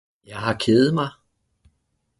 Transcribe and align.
Jeg 0.25 0.37
har 0.37 0.53
kedet 0.53 0.93
mig! 0.93 1.09